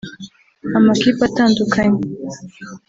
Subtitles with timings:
[0.77, 2.01] Amakipe atandukanye